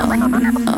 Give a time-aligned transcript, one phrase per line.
[0.00, 0.77] Oh.